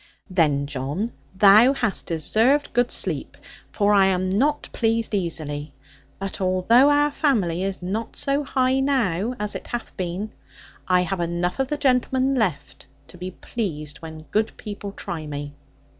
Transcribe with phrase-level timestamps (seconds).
[0.31, 3.37] 'Then, John, thou hast deserved good sleep;
[3.71, 5.75] for I am not pleased easily.
[6.17, 10.31] But although our family is not so high now as it hath been,
[10.87, 15.53] I have enough of the gentleman left to be pleased when good people try me.